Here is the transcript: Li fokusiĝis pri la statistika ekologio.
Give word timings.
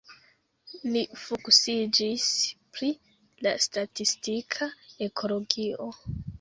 Li 0.95 1.03
fokusiĝis 1.23 2.25
pri 2.79 2.91
la 3.49 3.55
statistika 3.69 4.73
ekologio. 5.11 5.93